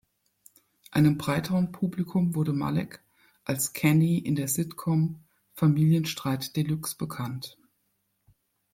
Einem 0.89 1.19
breiteren 1.19 1.71
Publikum 1.71 2.33
wurde 2.33 2.53
Malek 2.53 3.03
als 3.43 3.73
"Kenny" 3.73 4.17
in 4.17 4.35
der 4.35 4.47
Sitcom 4.47 5.21
"Familienstreit 5.53 6.55
de 6.55 6.63
Luxe" 6.63 6.97
bekannt. 6.97 7.59